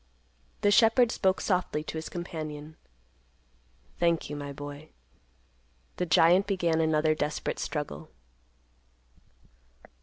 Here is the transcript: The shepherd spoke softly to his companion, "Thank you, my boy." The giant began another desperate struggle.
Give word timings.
The 0.61 0.71
shepherd 0.71 1.11
spoke 1.11 1.39
softly 1.39 1.83
to 1.83 1.95
his 1.95 2.09
companion, 2.09 2.75
"Thank 3.99 4.31
you, 4.31 4.35
my 4.35 4.51
boy." 4.51 4.89
The 5.97 6.07
giant 6.07 6.47
began 6.47 6.81
another 6.81 7.13
desperate 7.13 7.59
struggle. 7.59 8.09